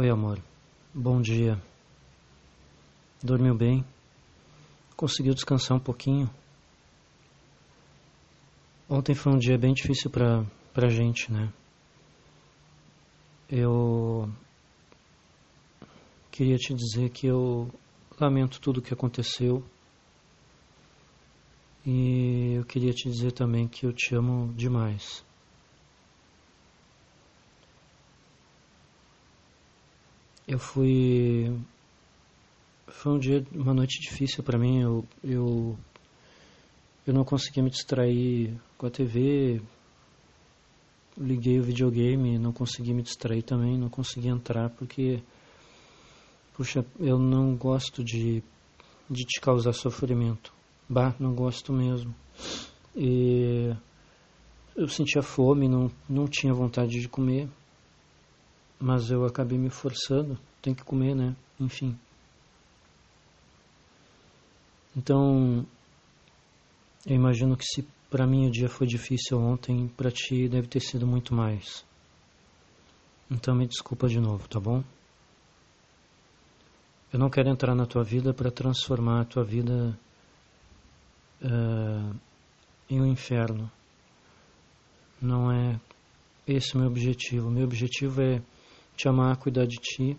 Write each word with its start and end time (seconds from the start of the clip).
Oi, 0.00 0.08
amor. 0.08 0.40
Bom 0.94 1.20
dia. 1.20 1.60
Dormiu 3.20 3.52
bem? 3.52 3.84
Conseguiu 4.96 5.34
descansar 5.34 5.76
um 5.76 5.80
pouquinho? 5.80 6.30
Ontem 8.88 9.12
foi 9.16 9.32
um 9.32 9.38
dia 9.38 9.58
bem 9.58 9.74
difícil 9.74 10.08
pra, 10.08 10.44
pra 10.72 10.88
gente, 10.88 11.32
né? 11.32 11.52
Eu 13.50 14.30
queria 16.30 16.56
te 16.58 16.72
dizer 16.72 17.10
que 17.10 17.26
eu 17.26 17.68
lamento 18.20 18.60
tudo 18.60 18.78
o 18.78 18.82
que 18.82 18.94
aconteceu. 18.94 19.64
E 21.84 22.52
eu 22.54 22.64
queria 22.64 22.92
te 22.92 23.10
dizer 23.10 23.32
também 23.32 23.66
que 23.66 23.84
eu 23.84 23.92
te 23.92 24.14
amo 24.14 24.54
demais. 24.54 25.26
Eu 30.48 30.58
fui. 30.58 31.54
Foi 32.86 33.12
um 33.12 33.18
dia, 33.18 33.46
uma 33.52 33.74
noite 33.74 34.00
difícil 34.00 34.42
para 34.42 34.58
mim. 34.58 34.80
Eu, 34.80 35.04
eu, 35.22 35.78
eu 37.06 37.12
não 37.12 37.22
conseguia 37.22 37.62
me 37.62 37.68
distrair 37.68 38.58
com 38.78 38.86
a 38.86 38.90
TV. 38.90 39.60
Liguei 41.18 41.60
o 41.60 41.62
videogame, 41.62 42.38
não 42.38 42.50
consegui 42.50 42.94
me 42.94 43.02
distrair 43.02 43.42
também, 43.42 43.76
não 43.76 43.90
consegui 43.90 44.28
entrar 44.28 44.70
porque. 44.70 45.22
Puxa, 46.54 46.82
eu 46.98 47.18
não 47.18 47.54
gosto 47.54 48.02
de, 48.02 48.42
de 49.10 49.24
te 49.24 49.42
causar 49.42 49.74
sofrimento. 49.74 50.50
Bah, 50.88 51.14
não 51.20 51.34
gosto 51.34 51.74
mesmo. 51.74 52.14
E 52.96 53.76
eu 54.74 54.88
sentia 54.88 55.20
fome, 55.22 55.68
não, 55.68 55.90
não 56.08 56.26
tinha 56.26 56.54
vontade 56.54 56.98
de 56.98 57.06
comer 57.06 57.50
mas 58.78 59.10
eu 59.10 59.24
acabei 59.24 59.58
me 59.58 59.70
forçando, 59.70 60.38
tem 60.62 60.74
que 60.74 60.84
comer, 60.84 61.14
né? 61.14 61.34
Enfim. 61.58 61.98
Então, 64.96 65.66
eu 67.06 67.14
imagino 67.14 67.56
que 67.56 67.64
se 67.64 67.86
para 68.10 68.26
mim 68.26 68.46
o 68.46 68.50
dia 68.50 68.68
foi 68.68 68.86
difícil 68.86 69.38
ontem, 69.38 69.88
para 69.88 70.10
ti 70.10 70.48
deve 70.48 70.66
ter 70.66 70.80
sido 70.80 71.06
muito 71.06 71.34
mais. 71.34 71.84
Então 73.30 73.54
me 73.54 73.66
desculpa 73.66 74.08
de 74.08 74.18
novo, 74.18 74.48
tá 74.48 74.58
bom? 74.58 74.82
Eu 77.12 77.18
não 77.18 77.28
quero 77.28 77.48
entrar 77.48 77.74
na 77.74 77.86
tua 77.86 78.02
vida 78.02 78.32
para 78.32 78.50
transformar 78.50 79.22
a 79.22 79.24
tua 79.24 79.44
vida 79.44 79.98
uh, 81.42 82.16
em 82.88 83.00
um 83.00 83.06
inferno. 83.06 83.70
Não 85.20 85.50
é 85.50 85.78
esse 86.46 86.74
o 86.74 86.78
meu 86.78 86.88
objetivo. 86.88 87.50
Meu 87.50 87.64
objetivo 87.64 88.20
é 88.20 88.42
te 88.98 89.08
amar, 89.08 89.36
cuidar 89.36 89.64
de 89.64 89.76
ti, 89.76 90.18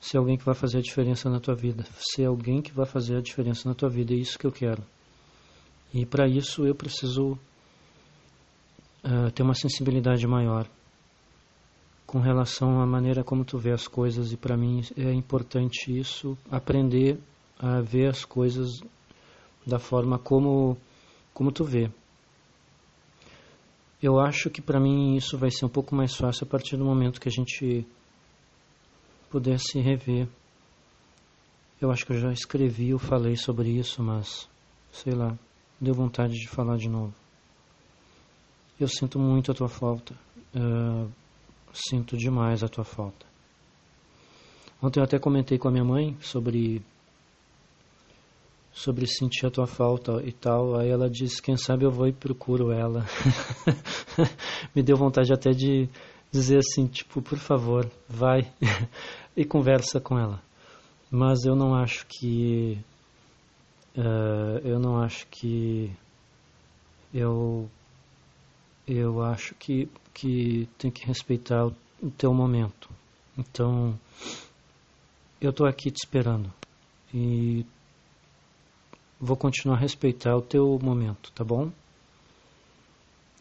ser 0.00 0.16
alguém 0.16 0.38
que 0.38 0.44
vai 0.44 0.54
fazer 0.54 0.78
a 0.78 0.80
diferença 0.80 1.28
na 1.28 1.40
tua 1.40 1.54
vida, 1.54 1.84
ser 2.14 2.24
alguém 2.24 2.62
que 2.62 2.72
vai 2.72 2.86
fazer 2.86 3.16
a 3.16 3.20
diferença 3.20 3.68
na 3.68 3.74
tua 3.74 3.88
vida, 3.88 4.14
é 4.14 4.16
isso 4.16 4.38
que 4.38 4.46
eu 4.46 4.52
quero. 4.52 4.82
E 5.92 6.06
para 6.06 6.28
isso 6.28 6.64
eu 6.64 6.74
preciso 6.74 7.32
uh, 9.04 9.30
ter 9.34 9.42
uma 9.42 9.54
sensibilidade 9.54 10.24
maior 10.26 10.68
com 12.06 12.20
relação 12.20 12.80
à 12.80 12.86
maneira 12.86 13.24
como 13.24 13.44
tu 13.44 13.58
vê 13.58 13.72
as 13.72 13.86
coisas 13.86 14.32
e 14.32 14.36
para 14.36 14.56
mim 14.56 14.82
é 14.96 15.12
importante 15.12 15.96
isso, 15.96 16.38
aprender 16.50 17.18
a 17.58 17.80
ver 17.80 18.08
as 18.08 18.24
coisas 18.24 18.80
da 19.66 19.78
forma 19.78 20.18
como 20.18 20.76
como 21.34 21.52
tu 21.52 21.64
vê. 21.64 21.90
Eu 24.02 24.18
acho 24.18 24.48
que 24.48 24.62
para 24.62 24.80
mim 24.80 25.16
isso 25.16 25.36
vai 25.36 25.50
ser 25.50 25.66
um 25.66 25.68
pouco 25.68 25.94
mais 25.94 26.14
fácil 26.14 26.44
a 26.44 26.50
partir 26.50 26.76
do 26.76 26.84
momento 26.84 27.20
que 27.20 27.28
a 27.28 27.32
gente 27.32 27.86
pudesse 29.30 29.78
rever. 29.78 30.26
Eu 31.80 31.90
acho 31.90 32.06
que 32.06 32.12
eu 32.12 32.18
já 32.18 32.32
escrevi 32.32 32.92
ou 32.92 32.98
falei 32.98 33.36
sobre 33.36 33.70
isso, 33.70 34.02
mas 34.02 34.48
sei 34.90 35.12
lá, 35.14 35.38
deu 35.80 35.94
vontade 35.94 36.34
de 36.34 36.48
falar 36.48 36.76
de 36.76 36.88
novo. 36.88 37.14
Eu 38.78 38.88
sinto 38.88 39.18
muito 39.18 39.52
a 39.52 39.54
tua 39.54 39.68
falta. 39.68 40.14
Uh, 40.54 41.10
sinto 41.72 42.16
demais 42.16 42.62
a 42.62 42.68
tua 42.68 42.84
falta. 42.84 43.26
Ontem 44.82 44.98
eu 44.98 45.04
até 45.04 45.18
comentei 45.18 45.58
com 45.58 45.68
a 45.68 45.70
minha 45.70 45.84
mãe 45.84 46.16
sobre 46.20 46.82
sobre 48.72 49.06
sentir 49.06 49.46
a 49.46 49.50
tua 49.50 49.66
falta 49.66 50.22
e 50.24 50.32
tal. 50.32 50.78
Aí 50.78 50.88
ela 50.88 51.08
disse, 51.08 51.42
quem 51.42 51.56
sabe 51.56 51.84
eu 51.84 51.90
vou 51.90 52.06
e 52.06 52.12
procuro 52.12 52.70
ela. 52.72 53.04
Me 54.74 54.82
deu 54.82 54.96
vontade 54.96 55.32
até 55.32 55.50
de 55.50 55.88
dizer 56.30 56.58
assim, 56.58 56.86
tipo, 56.86 57.20
por 57.20 57.38
favor, 57.38 57.90
vai 58.08 58.50
e 59.36 59.44
conversa 59.44 60.00
com 60.00 60.18
ela. 60.18 60.40
Mas 61.10 61.44
eu 61.44 61.56
não 61.56 61.74
acho 61.74 62.06
que 62.06 62.78
uh, 63.96 64.58
eu 64.64 64.78
não 64.78 65.02
acho 65.02 65.26
que 65.26 65.90
eu 67.12 67.68
eu 68.86 69.22
acho 69.22 69.54
que 69.56 69.88
que 70.14 70.68
tem 70.78 70.90
que 70.90 71.04
respeitar 71.04 71.66
o, 71.66 71.74
o 72.00 72.10
teu 72.10 72.32
momento. 72.32 72.88
Então 73.36 73.98
eu 75.40 75.50
estou 75.50 75.66
aqui 75.66 75.90
te 75.90 76.04
esperando 76.04 76.52
e 77.12 77.66
vou 79.20 79.36
continuar 79.36 79.76
a 79.76 79.80
respeitar 79.80 80.34
o 80.34 80.40
teu 80.40 80.78
momento, 80.82 81.30
tá 81.32 81.44
bom? 81.44 81.70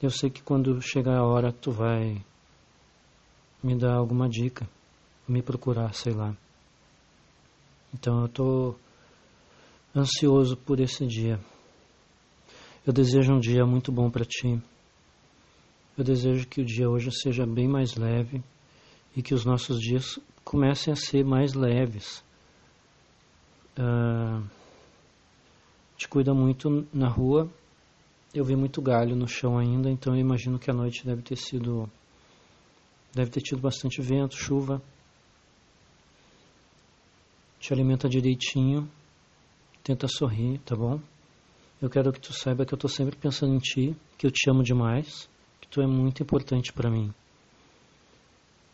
Eu 0.01 0.09
sei 0.09 0.29
que 0.29 0.44
quando 0.44 0.81
chegar 0.81 1.17
a 1.17 1.25
hora 1.25 1.53
tu 1.53 1.72
vai 1.72 2.22
me 3.63 3.75
dar 3.78 3.95
alguma 3.95 4.28
dica, 4.28 4.68
me 5.28 5.41
procurar, 5.41 5.94
sei 5.94 6.13
lá. 6.13 6.35
Então 7.94 8.22
eu 8.22 8.28
tô 8.28 8.75
ansioso 9.95 10.57
por 10.57 10.79
esse 10.79 11.06
dia. 11.07 11.39
Eu 12.85 12.94
desejo 12.94 13.34
um 13.34 13.39
dia 13.39 13.66
muito 13.66 13.91
bom 13.91 14.09
para 14.09 14.25
ti. 14.25 14.62
Eu 15.97 16.03
desejo 16.03 16.47
que 16.47 16.62
o 16.62 16.66
dia 16.66 16.89
hoje 16.89 17.12
seja 17.12 17.45
bem 17.45 17.68
mais 17.68 17.95
leve 17.95 18.44
e 19.16 19.22
que 19.22 19.34
os 19.34 19.45
nossos 19.45 19.79
dias 19.79 20.19
comecem 20.44 20.94
a 20.94 20.95
ser 20.95 21.25
mais 21.25 21.53
leves. 21.53 22.23
Uh, 23.78 24.58
cuida 26.09 26.33
muito 26.33 26.87
na 26.93 27.07
rua. 27.07 27.49
Eu 28.33 28.43
vi 28.43 28.55
muito 28.55 28.81
galho 28.81 29.15
no 29.15 29.27
chão 29.27 29.57
ainda, 29.57 29.89
então 29.89 30.13
eu 30.13 30.19
imagino 30.19 30.59
que 30.59 30.69
a 30.69 30.73
noite 30.73 31.05
deve 31.05 31.21
ter 31.21 31.35
sido. 31.35 31.89
Deve 33.13 33.31
ter 33.31 33.41
tido 33.41 33.61
bastante 33.61 34.01
vento, 34.01 34.35
chuva. 34.35 34.81
Te 37.59 37.73
alimenta 37.73 38.07
direitinho. 38.07 38.89
Tenta 39.83 40.07
sorrir, 40.07 40.59
tá 40.59 40.75
bom? 40.75 40.99
Eu 41.81 41.89
quero 41.89 42.11
que 42.11 42.19
tu 42.19 42.33
saiba 42.33 42.65
que 42.65 42.73
eu 42.73 42.75
estou 42.75 42.89
sempre 42.89 43.15
pensando 43.15 43.55
em 43.55 43.59
ti, 43.59 43.95
que 44.17 44.27
eu 44.27 44.31
te 44.31 44.49
amo 44.49 44.61
demais, 44.61 45.29
que 45.61 45.67
tu 45.67 45.81
é 45.81 45.87
muito 45.87 46.21
importante 46.21 46.73
para 46.73 46.91
mim. 46.91 47.13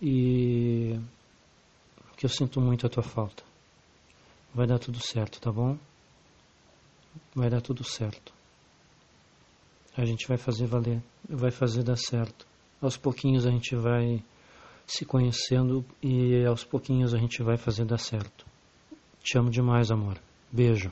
E 0.01 0.99
que 2.17 2.25
eu 2.25 2.29
sinto 2.29 2.59
muito 2.59 2.85
a 2.85 2.89
tua 2.89 3.03
falta. 3.03 3.43
Vai 4.53 4.65
dar 4.65 4.79
tudo 4.79 4.99
certo, 4.99 5.39
tá 5.39 5.51
bom? 5.51 5.77
Vai 7.33 7.49
dar 7.49 7.61
tudo 7.61 7.83
certo. 7.83 8.33
A 9.97 10.05
gente 10.05 10.27
vai 10.27 10.37
fazer 10.37 10.65
valer, 10.65 11.01
vai 11.27 11.51
fazer 11.51 11.83
dar 11.83 11.97
certo. 11.97 12.45
Aos 12.81 12.97
pouquinhos 12.97 13.45
a 13.45 13.51
gente 13.51 13.75
vai 13.75 14.23
se 14.85 15.05
conhecendo 15.05 15.83
e 16.01 16.45
aos 16.45 16.63
pouquinhos 16.63 17.13
a 17.13 17.17
gente 17.17 17.41
vai 17.41 17.57
fazer 17.57 17.85
dar 17.85 17.97
certo. 17.97 18.45
Te 19.23 19.37
amo 19.37 19.49
demais, 19.49 19.89
amor. 19.89 20.19
Beijo. 20.51 20.91